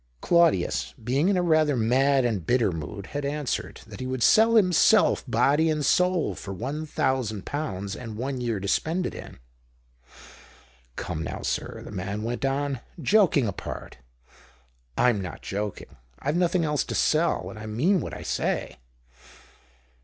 Claudius 0.19 0.95
beinsf 0.99 1.29
in 1.29 1.39
rather 1.41 1.75
a 1.75 1.77
mad 1.77 2.25
and 2.25 2.43
bitter 2.47 2.71
CD 2.71 2.77
mood, 2.79 3.05
had 3.13 3.23
answered 3.23 3.81
that 3.85 3.99
he 3.99 4.07
would 4.07 4.23
sell 4.23 4.55
himself, 4.55 5.23
body 5.27 5.69
and 5.69 5.85
soul, 5.85 6.33
for 6.33 6.51
one 6.51 6.87
thousand 6.87 7.45
pounds 7.45 7.95
and 7.95 8.17
one 8.17 8.41
year 8.41 8.59
to 8.59 8.67
spend 8.67 9.05
it 9.05 9.13
in." 9.13 9.37
Come 10.95 11.21
now, 11.21 11.43
sir," 11.43 11.83
the 11.85 11.91
man 11.91 12.23
went 12.23 12.43
on, 12.43 12.79
"joking 12.99 13.45
apart" 13.45 13.97
"I'm 14.97 15.21
not 15.21 15.43
joking; 15.43 15.95
I've 16.17 16.35
nothing 16.35 16.65
else 16.65 16.83
to 16.85 16.95
sell, 16.95 17.51
and 17.51 17.59
I 17.59 17.67
mean 17.67 18.01
what 18.01 18.15
I 18.15 18.23
say." 18.23 18.79